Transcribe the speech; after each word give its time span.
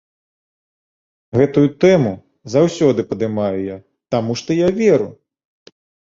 Гэтую 1.39 1.65
тэму 1.83 2.13
заўсёды 2.53 3.05
падымаю 3.11 3.59
я, 3.65 3.77
таму 4.15 4.31
што 4.43 4.57
я 4.61 4.71
веру. 4.79 5.07